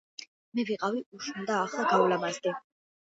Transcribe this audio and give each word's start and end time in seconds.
მე 0.59 0.63
ვიყავი 0.69 1.03
უშნო 1.19 1.45
და 1.53 1.59
ახლა 1.67 1.85
გავლამაზდი 1.93 2.55